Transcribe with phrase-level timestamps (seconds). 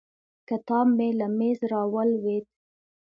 [0.47, 2.45] کتاب مې له مېز راولوېد.